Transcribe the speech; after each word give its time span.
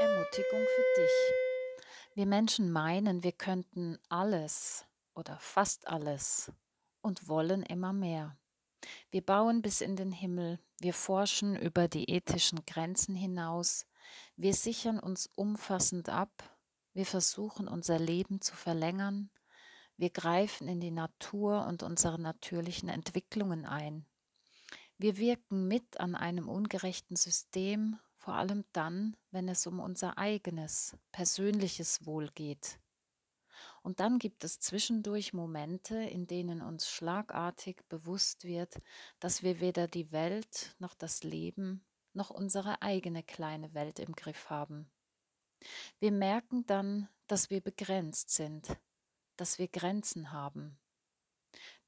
Ermutigung 0.00 0.64
für 0.64 1.00
dich. 1.00 1.10
Wir 2.14 2.26
Menschen 2.26 2.70
meinen, 2.70 3.22
wir 3.22 3.32
könnten 3.32 3.98
alles 4.08 4.84
oder 5.14 5.38
fast 5.38 5.88
alles 5.88 6.52
und 7.02 7.28
wollen 7.28 7.62
immer 7.62 7.92
mehr. 7.92 8.36
Wir 9.10 9.20
bauen 9.20 9.62
bis 9.62 9.80
in 9.80 9.96
den 9.96 10.12
Himmel, 10.12 10.58
wir 10.80 10.94
forschen 10.94 11.56
über 11.56 11.88
die 11.88 12.10
ethischen 12.10 12.64
Grenzen 12.66 13.14
hinaus, 13.14 13.86
wir 14.36 14.54
sichern 14.54 14.98
uns 14.98 15.28
umfassend 15.34 16.08
ab, 16.08 16.58
wir 16.94 17.06
versuchen 17.06 17.68
unser 17.68 17.98
Leben 17.98 18.40
zu 18.40 18.56
verlängern, 18.56 19.30
wir 19.96 20.10
greifen 20.10 20.66
in 20.66 20.80
die 20.80 20.90
Natur 20.90 21.66
und 21.66 21.82
unsere 21.82 22.18
natürlichen 22.18 22.88
Entwicklungen 22.88 23.66
ein. 23.66 24.06
Wir 24.96 25.18
wirken 25.18 25.68
mit 25.68 26.00
an 26.00 26.14
einem 26.14 26.48
ungerechten 26.48 27.16
System, 27.16 27.98
vor 28.14 28.34
allem 28.34 28.64
dann, 28.72 29.16
wenn 29.30 29.48
es 29.48 29.66
um 29.66 29.78
unser 29.78 30.16
eigenes, 30.18 30.96
persönliches 31.12 32.06
Wohl 32.06 32.30
geht. 32.30 32.79
Und 33.82 34.00
dann 34.00 34.18
gibt 34.18 34.44
es 34.44 34.60
zwischendurch 34.60 35.32
Momente, 35.32 35.96
in 35.96 36.26
denen 36.26 36.60
uns 36.60 36.90
schlagartig 36.90 37.82
bewusst 37.88 38.44
wird, 38.44 38.80
dass 39.20 39.42
wir 39.42 39.60
weder 39.60 39.88
die 39.88 40.12
Welt 40.12 40.74
noch 40.78 40.94
das 40.94 41.22
Leben 41.22 41.84
noch 42.12 42.30
unsere 42.30 42.82
eigene 42.82 43.22
kleine 43.22 43.72
Welt 43.72 44.00
im 44.00 44.12
Griff 44.12 44.50
haben. 44.50 44.90
Wir 46.00 46.10
merken 46.10 46.66
dann, 46.66 47.08
dass 47.28 47.50
wir 47.50 47.60
begrenzt 47.60 48.30
sind, 48.30 48.76
dass 49.36 49.58
wir 49.58 49.68
Grenzen 49.68 50.32
haben. 50.32 50.78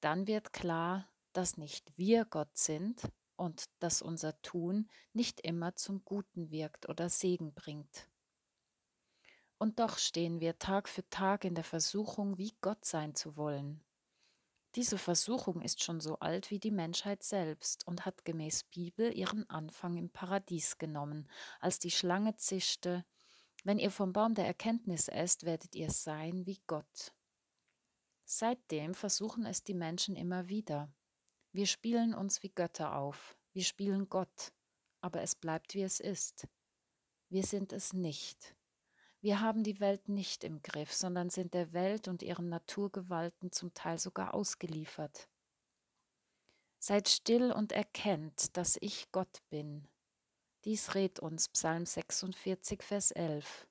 Dann 0.01 0.27
wird 0.27 0.53
klar, 0.53 1.09
dass 1.33 1.57
nicht 1.57 1.93
wir 1.97 2.25
Gott 2.25 2.57
sind, 2.57 3.03
und 3.43 3.65
dass 3.81 4.03
unser 4.03 4.41
Tun 4.43 4.89
nicht 5.13 5.41
immer 5.41 5.75
zum 5.75 6.05
Guten 6.05 6.51
wirkt 6.51 6.89
oder 6.89 7.09
Segen 7.09 7.53
bringt. 7.55 8.09
Und 9.63 9.79
doch 9.79 9.99
stehen 9.99 10.41
wir 10.41 10.59
Tag 10.59 10.89
für 10.89 11.09
Tag 11.09 11.45
in 11.45 11.55
der 11.55 11.63
Versuchung, 11.63 12.37
wie 12.37 12.53
Gott 12.63 12.85
sein 12.85 13.15
zu 13.15 13.37
wollen. 13.37 13.81
Diese 14.75 14.99
Versuchung 14.99 15.63
ist 15.63 15.85
schon 15.85 16.01
so 16.01 16.19
alt 16.19 16.51
wie 16.51 16.59
die 16.59 16.73
Menschheit 16.73 17.23
selbst 17.23 17.87
und 17.87 18.05
hat 18.05 18.25
gemäß 18.25 18.65
Bibel 18.65 19.17
ihren 19.17 19.49
Anfang 19.49 19.97
im 19.97 20.11
Paradies 20.11 20.79
genommen, 20.79 21.31
als 21.61 21.79
die 21.79 21.93
Schlange 21.93 22.35
zischte, 22.35 23.05
wenn 23.63 23.79
ihr 23.79 23.93
vom 23.93 24.13
Baum 24.13 24.35
der 24.35 24.47
Erkenntnis 24.47 25.07
esst, 25.07 25.45
werdet 25.45 25.77
ihr 25.77 25.93
sein 25.93 26.45
wie 26.45 26.61
Gott. 26.67 27.13
Seitdem 28.25 28.95
versuchen 28.95 29.47
es 29.47 29.63
die 29.63 29.75
Menschen 29.75 30.17
immer 30.17 30.49
wieder. 30.49 30.93
Wir 31.53 31.69
spielen 31.69 32.15
uns 32.15 32.43
wie 32.43 32.51
Götter 32.51 32.97
auf, 32.97 33.37
wir 33.53 33.63
spielen 33.63 34.09
Gott, 34.09 34.53
aber 35.03 35.23
es 35.23 35.37
bleibt 35.37 35.75
wie 35.75 35.83
es 35.83 36.01
ist. 36.01 36.49
Wir 37.29 37.45
sind 37.45 37.73
es 37.73 37.93
nicht. 37.93 38.57
Wir 39.23 39.41
haben 39.41 39.63
die 39.63 39.79
Welt 39.79 40.09
nicht 40.09 40.43
im 40.43 40.63
Griff, 40.63 40.93
sondern 40.93 41.31
sind 41.31 41.55
der 41.55 41.73
Welt 41.73 42.09
und 42.09 42.25
ihren 42.25 42.49
Naturgewalten 42.49 43.53
zum 43.53 43.73
Teil 43.73 43.97
sogar 43.97 44.35
ausgeliefert. 44.35 45.29
Seid 46.81 47.09
still 47.09 47.53
und 47.53 47.71
erkennt, 47.71 48.57
dass 48.57 48.77
ich 48.81 49.13
Gott 49.13 49.39
bin. 49.49 49.87
Dies 50.65 50.97
rät 50.97 51.21
uns 51.21 51.49
Psalm 51.51 51.87
46, 51.87 52.83
Vers 52.83 53.13
11. 53.13 53.69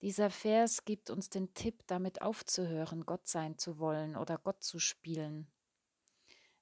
Dieser 0.00 0.30
Vers 0.30 0.86
gibt 0.86 1.10
uns 1.10 1.28
den 1.28 1.52
Tipp, 1.52 1.82
damit 1.86 2.22
aufzuhören, 2.22 3.04
Gott 3.04 3.28
sein 3.28 3.58
zu 3.58 3.78
wollen 3.78 4.16
oder 4.16 4.38
Gott 4.38 4.64
zu 4.64 4.78
spielen. 4.78 5.46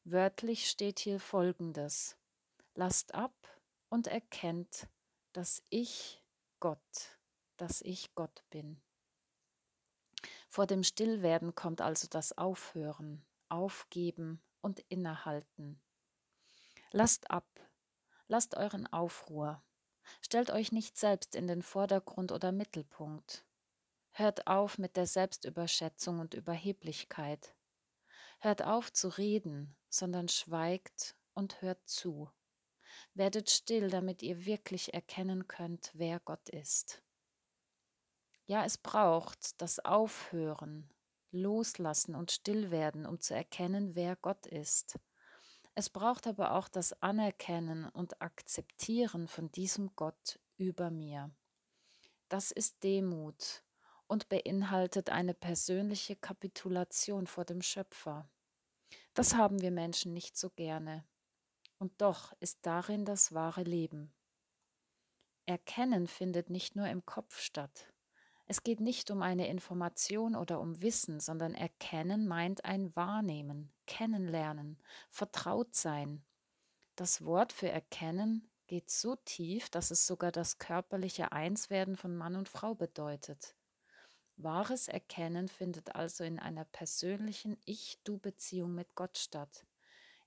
Wörtlich 0.03 0.69
steht 0.69 0.99
hier 0.99 1.21
folgendes. 1.21 2.17
Lasst 2.75 3.15
ab 3.15 3.35
und 3.91 4.09
erkennt, 4.09 4.89
dass 5.33 5.63
ich 5.69 6.25
Gott, 6.59 7.16
dass 7.57 7.81
ich 7.83 8.15
Gott 8.15 8.45
bin. 8.51 8.81
Vor 10.49 10.67
dem 10.67 10.83
Stillwerden 10.83 11.55
kommt 11.55 11.81
also 11.81 12.09
das 12.09 12.37
Aufhören, 12.37 13.25
Aufgeben 13.49 14.43
und 14.61 14.81
Innehalten. 14.89 15.81
Lasst 16.91 17.31
ab, 17.31 17.49
lasst 18.29 18.57
euren 18.57 18.87
Aufruhr, 18.87 19.63
stellt 20.21 20.51
euch 20.51 20.73
nicht 20.73 20.97
selbst 20.97 21.35
in 21.35 21.47
den 21.47 21.63
Vordergrund 21.63 22.33
oder 22.33 22.53
Mittelpunkt. 22.53 23.45
Hört 24.13 24.47
auf 24.47 24.79
mit 24.79 24.97
der 24.97 25.07
Selbstüberschätzung 25.07 26.21
und 26.21 26.35
Überheblichkeit. 26.35 27.55
Hört 28.41 28.63
auf 28.63 28.93
zu 28.93 29.09
reden, 29.09 29.77
sondern 29.89 30.29
schweigt 30.29 31.17
und 31.35 31.61
hört 31.61 31.87
zu. 31.87 32.31
Werdet 33.15 33.51
still, 33.51 33.91
damit 33.91 34.23
ihr 34.23 34.47
wirklich 34.47 34.95
erkennen 34.95 35.49
könnt, 35.49 35.91
wer 35.95 36.21
Gott 36.21 36.49
ist. 36.49 37.03
Ja, 38.47 38.65
es 38.65 38.79
braucht 38.79 39.61
das 39.61 39.81
Aufhören, 39.85 40.89
Loslassen 41.33 42.15
und 42.15 42.31
Stillwerden, 42.31 43.05
um 43.05 43.19
zu 43.19 43.35
erkennen, 43.35 43.97
wer 43.97 44.15
Gott 44.15 44.47
ist. 44.47 45.01
Es 45.75 45.91
braucht 45.91 46.29
aber 46.29 46.53
auch 46.53 46.69
das 46.69 47.03
Anerkennen 47.03 47.89
und 47.89 48.23
Akzeptieren 48.23 49.27
von 49.27 49.51
diesem 49.51 49.97
Gott 49.97 50.39
über 50.57 50.91
mir. 50.91 51.35
Das 52.29 52.53
ist 52.53 52.85
Demut 52.85 53.65
und 54.07 54.29
beinhaltet 54.29 55.11
eine 55.11 55.35
persönliche 55.35 56.15
Kapitulation 56.15 57.27
vor 57.27 57.45
dem 57.45 57.63
Schöpfer. 57.63 58.31
Das 59.13 59.35
haben 59.35 59.61
wir 59.61 59.73
Menschen 59.73 60.15
nicht 60.15 60.37
so 60.37 60.51
gerne. 60.51 61.05
Und 61.79 62.01
doch 62.01 62.33
ist 62.39 62.61
darin 62.63 63.05
das 63.05 63.35
wahre 63.35 63.65
Leben. 63.65 64.15
Erkennen 65.47 66.07
findet 66.07 66.49
nicht 66.49 66.77
nur 66.77 66.87
im 66.87 67.05
Kopf 67.05 67.41
statt. 67.41 67.93
Es 68.49 68.63
geht 68.63 68.81
nicht 68.81 69.11
um 69.11 69.23
eine 69.23 69.49
Information 69.49 70.37
oder 70.37 70.61
um 70.61 70.81
Wissen, 70.81 71.19
sondern 71.19 71.55
Erkennen 71.55 72.29
meint 72.29 72.65
ein 72.65 72.95
Wahrnehmen, 72.95 73.73
Kennenlernen, 73.87 74.79
vertraut 75.09 75.75
sein. 75.75 76.25
Das 76.95 77.25
Wort 77.25 77.53
für 77.53 77.69
Erkennen 77.69 78.49
geht 78.69 78.89
so 78.89 79.17
tief, 79.17 79.69
dass 79.69 79.91
es 79.91 80.07
sogar 80.07 80.31
das 80.31 80.59
körperliche 80.59 81.33
Einswerden 81.33 81.97
von 81.97 82.17
Mann 82.17 82.37
und 82.37 82.49
Frau 82.49 82.75
bedeutet. 82.75 83.57
Wahres 84.37 84.87
Erkennen 84.87 85.49
findet 85.49 85.95
also 85.95 86.23
in 86.23 86.39
einer 86.39 86.65
persönlichen 86.67 87.57
Ich-Du-Beziehung 87.65 88.75
mit 88.75 88.95
Gott 88.95 89.19
statt. 89.19 89.67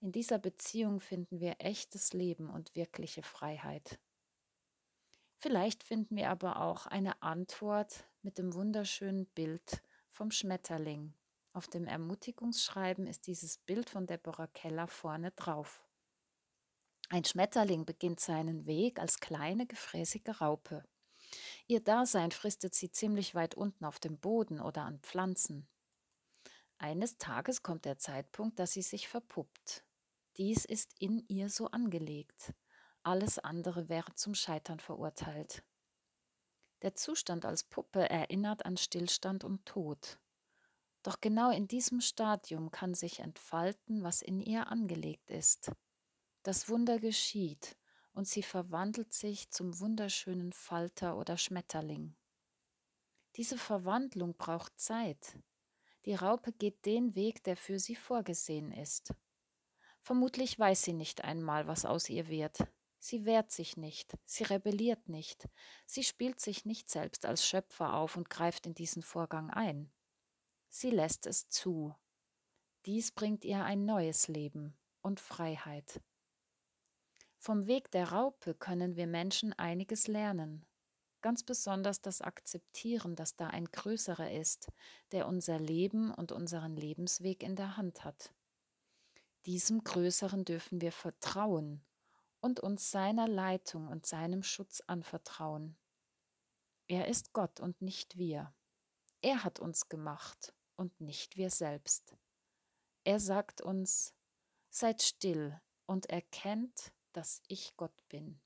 In 0.01 0.11
dieser 0.11 0.39
Beziehung 0.39 0.99
finden 0.99 1.39
wir 1.39 1.55
echtes 1.59 2.13
Leben 2.13 2.49
und 2.49 2.75
wirkliche 2.75 3.23
Freiheit. 3.23 3.99
Vielleicht 5.37 5.83
finden 5.83 6.17
wir 6.17 6.29
aber 6.29 6.61
auch 6.61 6.85
eine 6.85 7.21
Antwort 7.21 8.08
mit 8.21 8.37
dem 8.37 8.53
wunderschönen 8.53 9.25
Bild 9.27 9.81
vom 10.09 10.31
Schmetterling. 10.31 11.13
Auf 11.53 11.67
dem 11.67 11.87
Ermutigungsschreiben 11.87 13.07
ist 13.07 13.27
dieses 13.27 13.57
Bild 13.57 13.89
von 13.89 14.07
Deborah 14.07 14.47
Keller 14.47 14.87
vorne 14.87 15.31
drauf. 15.31 15.87
Ein 17.09 17.23
Schmetterling 17.23 17.85
beginnt 17.85 18.19
seinen 18.19 18.65
Weg 18.65 18.99
als 18.99 19.19
kleine 19.19 19.65
gefräßige 19.65 20.41
Raupe. 20.41 20.83
Ihr 21.67 21.79
Dasein 21.79 22.31
fristet 22.31 22.75
sie 22.75 22.91
ziemlich 22.91 23.35
weit 23.35 23.55
unten 23.55 23.85
auf 23.85 23.99
dem 23.99 24.19
Boden 24.19 24.59
oder 24.59 24.83
an 24.83 24.99
Pflanzen. 24.99 25.67
Eines 26.77 27.17
Tages 27.17 27.63
kommt 27.63 27.85
der 27.85 27.97
Zeitpunkt, 27.97 28.59
dass 28.59 28.73
sie 28.73 28.81
sich 28.81 29.07
verpuppt. 29.07 29.83
Dies 30.37 30.65
ist 30.65 30.93
in 30.99 31.25
ihr 31.27 31.49
so 31.49 31.67
angelegt. 31.67 32.53
Alles 33.03 33.39
andere 33.39 33.89
wäre 33.89 34.13
zum 34.15 34.35
Scheitern 34.35 34.79
verurteilt. 34.79 35.63
Der 36.81 36.95
Zustand 36.95 37.45
als 37.45 37.63
Puppe 37.63 38.09
erinnert 38.09 38.65
an 38.65 38.77
Stillstand 38.77 39.43
und 39.43 39.65
Tod. 39.65 40.17
Doch 41.03 41.19
genau 41.21 41.51
in 41.51 41.67
diesem 41.67 42.01
Stadium 42.01 42.71
kann 42.71 42.93
sich 42.93 43.19
entfalten, 43.19 44.03
was 44.03 44.21
in 44.21 44.39
ihr 44.39 44.67
angelegt 44.67 45.29
ist. 45.29 45.71
Das 46.43 46.69
Wunder 46.69 46.99
geschieht, 46.99 47.77
und 48.13 48.27
sie 48.27 48.43
verwandelt 48.43 49.13
sich 49.13 49.49
zum 49.49 49.79
wunderschönen 49.79 50.51
Falter 50.51 51.17
oder 51.17 51.37
Schmetterling. 51.37 52.15
Diese 53.35 53.57
Verwandlung 53.57 54.35
braucht 54.35 54.79
Zeit. 54.79 55.37
Die 56.05 56.15
Raupe 56.15 56.51
geht 56.51 56.85
den 56.85 57.15
Weg, 57.15 57.43
der 57.43 57.55
für 57.55 57.79
sie 57.79 57.95
vorgesehen 57.95 58.71
ist. 58.71 59.13
Vermutlich 60.01 60.57
weiß 60.57 60.83
sie 60.83 60.93
nicht 60.93 61.23
einmal, 61.23 61.67
was 61.67 61.85
aus 61.85 62.09
ihr 62.09 62.27
wird. 62.27 62.57
Sie 63.01 63.23
wehrt 63.23 63.49
sich 63.49 63.77
nicht, 63.77 64.17
sie 64.25 64.43
rebelliert 64.43 65.07
nicht, 65.07 65.47
sie 65.85 66.03
spielt 66.03 66.41
sich 66.41 66.65
nicht 66.65 66.89
selbst 66.89 67.25
als 67.25 67.45
Schöpfer 67.45 67.93
auf 67.93 68.17
und 68.17 68.29
greift 68.29 68.65
in 68.65 68.73
diesen 68.73 69.03
Vorgang 69.03 69.49
ein. 69.49 69.89
Sie 70.67 70.89
lässt 70.89 71.25
es 71.25 71.47
zu. 71.47 71.95
Dies 72.85 73.11
bringt 73.11 73.45
ihr 73.45 73.63
ein 73.63 73.85
neues 73.85 74.27
Leben 74.27 74.77
und 75.01 75.21
Freiheit. 75.21 76.01
Vom 77.37 77.67
Weg 77.67 77.89
der 77.91 78.11
Raupe 78.11 78.53
können 78.53 78.97
wir 78.97 79.07
Menschen 79.07 79.53
einiges 79.53 80.07
lernen. 80.07 80.65
Ganz 81.21 81.43
besonders 81.43 82.01
das 82.01 82.21
Akzeptieren, 82.21 83.15
dass 83.15 83.37
da 83.37 83.47
ein 83.47 83.65
Größerer 83.65 84.31
ist, 84.31 84.67
der 85.13 85.25
unser 85.27 85.57
Leben 85.57 86.13
und 86.13 86.33
unseren 86.33 86.75
Lebensweg 86.75 87.43
in 87.43 87.55
der 87.55 87.77
Hand 87.77 88.03
hat. 88.03 88.33
Diesem 89.45 89.85
Größeren 89.85 90.43
dürfen 90.43 90.81
wir 90.81 90.91
vertrauen 90.91 91.81
und 92.41 92.59
uns 92.59 92.91
seiner 92.91 93.27
Leitung 93.27 93.87
und 93.87 94.05
seinem 94.05 94.43
Schutz 94.43 94.81
anvertrauen. 94.87 95.77
Er 96.87 97.07
ist 97.07 97.33
Gott 97.33 97.59
und 97.59 97.81
nicht 97.81 98.17
wir. 98.17 98.53
Er 99.21 99.43
hat 99.43 99.59
uns 99.59 99.89
gemacht 99.89 100.53
und 100.75 100.99
nicht 101.01 101.37
wir 101.37 101.51
selbst. 101.51 102.17
Er 103.03 103.19
sagt 103.19 103.61
uns, 103.61 104.15
seid 104.69 105.01
still 105.01 105.59
und 105.85 106.07
erkennt, 106.07 106.93
dass 107.13 107.41
ich 107.47 107.75
Gott 107.75 108.07
bin. 108.09 108.41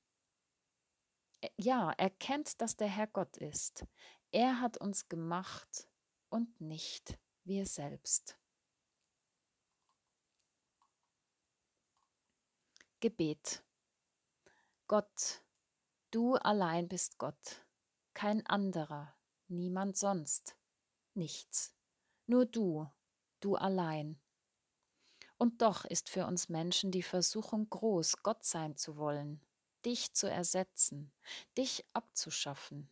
Ja, 1.56 1.90
erkennt, 1.92 2.60
dass 2.60 2.76
der 2.76 2.88
Herr 2.88 3.06
Gott 3.06 3.36
ist. 3.36 3.86
Er 4.30 4.60
hat 4.60 4.78
uns 4.78 5.08
gemacht 5.08 5.88
und 6.28 6.60
nicht 6.60 7.18
wir 7.44 7.66
selbst. 7.66 8.38
Gebet. 13.00 13.63
Gott, 14.86 15.42
du 16.10 16.34
allein 16.34 16.88
bist 16.88 17.16
Gott, 17.16 17.64
kein 18.12 18.44
anderer, 18.44 19.16
niemand 19.48 19.96
sonst, 19.96 20.58
nichts, 21.14 21.74
nur 22.26 22.44
du, 22.44 22.86
du 23.40 23.56
allein. 23.56 24.20
Und 25.38 25.62
doch 25.62 25.86
ist 25.86 26.10
für 26.10 26.26
uns 26.26 26.50
Menschen 26.50 26.90
die 26.90 27.02
Versuchung 27.02 27.70
groß, 27.70 28.22
Gott 28.22 28.44
sein 28.44 28.76
zu 28.76 28.98
wollen, 28.98 29.40
dich 29.86 30.12
zu 30.12 30.30
ersetzen, 30.30 31.10
dich 31.56 31.86
abzuschaffen. 31.94 32.90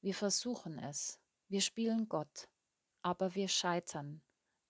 Wir 0.00 0.14
versuchen 0.14 0.78
es, 0.78 1.18
wir 1.48 1.62
spielen 1.62 2.08
Gott, 2.08 2.48
aber 3.02 3.34
wir 3.34 3.48
scheitern, 3.48 4.22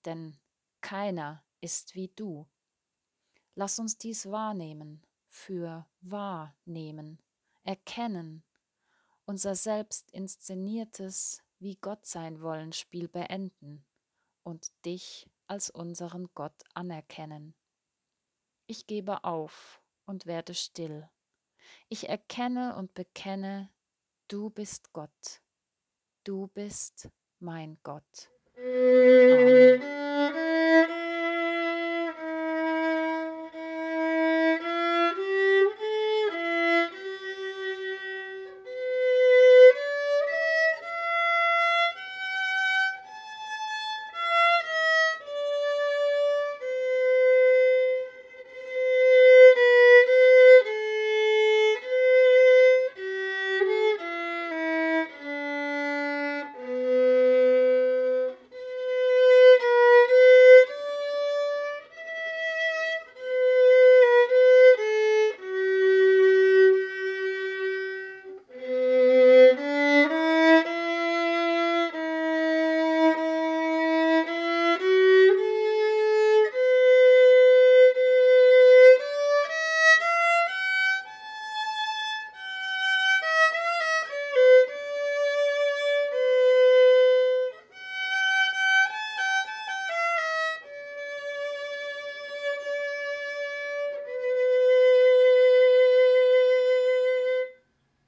denn 0.06 0.40
keiner 0.80 1.44
ist 1.60 1.94
wie 1.94 2.08
du. 2.08 2.48
Lass 3.54 3.78
uns 3.78 3.98
dies 3.98 4.30
wahrnehmen 4.30 5.02
für 5.38 5.86
wahrnehmen, 6.00 7.22
erkennen, 7.62 8.42
unser 9.24 9.54
selbst 9.54 10.10
inszeniertes 10.10 11.42
wie 11.58 11.76
Gott 11.76 12.06
sein 12.06 12.40
wollen 12.40 12.72
Spiel 12.72 13.08
beenden 13.08 13.84
und 14.42 14.68
dich 14.84 15.28
als 15.46 15.70
unseren 15.70 16.28
Gott 16.34 16.62
anerkennen. 16.74 17.54
Ich 18.66 18.86
gebe 18.86 19.24
auf 19.24 19.80
und 20.06 20.26
werde 20.26 20.54
still. 20.54 21.08
Ich 21.88 22.08
erkenne 22.08 22.76
und 22.76 22.94
bekenne, 22.94 23.70
du 24.28 24.50
bist 24.50 24.92
Gott. 24.92 25.42
Du 26.24 26.48
bist 26.48 27.08
mein 27.38 27.78
Gott. 27.82 28.30
Amen. 28.56 30.57